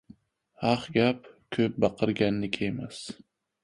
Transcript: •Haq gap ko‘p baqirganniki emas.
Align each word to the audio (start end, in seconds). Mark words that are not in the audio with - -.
•Haq 0.63 0.87
gap 0.95 1.29
ko‘p 1.59 1.79
baqirganniki 1.87 2.69
emas. 2.75 3.09